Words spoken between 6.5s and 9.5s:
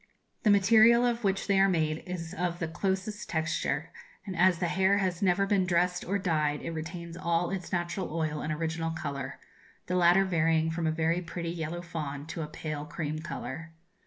it retains all its natural oil and original colour,